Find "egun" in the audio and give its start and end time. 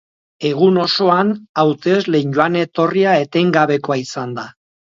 0.51-0.79